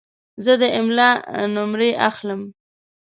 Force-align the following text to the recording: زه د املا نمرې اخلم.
زه 0.43 0.53
د 0.61 0.63
املا 0.79 1.09
نمرې 1.55 1.91
اخلم. 2.09 2.41